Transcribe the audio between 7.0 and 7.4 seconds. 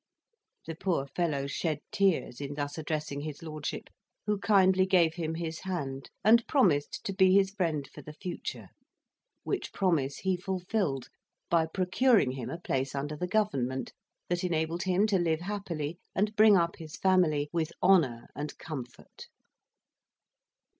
to be